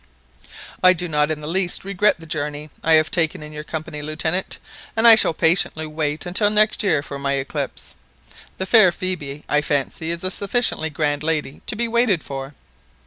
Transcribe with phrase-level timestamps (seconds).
[0.83, 4.01] "I do not in the least regret the journey I have taken in your company,
[4.01, 4.57] Lieutenant,
[4.97, 7.93] and I shall patiently wait until next year for my eclipse.
[8.57, 12.55] The fair Phœbe, I fancy, is a sufficiently grand lady to be waited for."